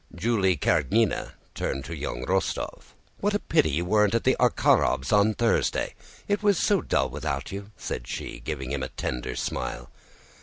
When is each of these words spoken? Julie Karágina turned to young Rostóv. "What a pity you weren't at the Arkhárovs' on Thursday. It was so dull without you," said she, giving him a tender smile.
Julie 0.15 0.57
Karágina 0.57 1.33
turned 1.53 1.85
to 1.85 1.95
young 1.95 2.25
Rostóv. 2.25 2.81
"What 3.19 3.35
a 3.35 3.39
pity 3.39 3.69
you 3.69 3.85
weren't 3.85 4.15
at 4.15 4.23
the 4.23 4.35
Arkhárovs' 4.39 5.13
on 5.13 5.35
Thursday. 5.35 5.93
It 6.27 6.41
was 6.41 6.57
so 6.57 6.81
dull 6.81 7.11
without 7.11 7.51
you," 7.51 7.69
said 7.77 8.07
she, 8.07 8.39
giving 8.39 8.71
him 8.71 8.81
a 8.81 8.89
tender 8.89 9.35
smile. 9.35 9.91